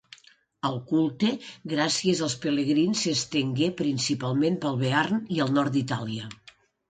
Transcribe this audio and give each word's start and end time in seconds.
El 0.69 0.77
culte, 0.91 1.27
gràcies 1.73 2.21
als 2.29 2.37
pelegrins, 2.45 3.03
s'estengué 3.07 3.69
principalment 3.83 4.57
pel 4.65 4.81
Bearn 4.85 5.23
i 5.39 5.45
el 5.45 5.57
nord 5.61 5.77
d'Itàlia. 5.77 6.33